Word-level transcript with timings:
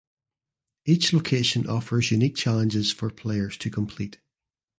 Each 0.83 1.13
location 1.13 1.67
offers 1.67 2.09
unique 2.09 2.35
challenges 2.35 2.91
for 2.91 3.11
players 3.11 3.55
to 3.59 3.69
complete. 3.69 4.19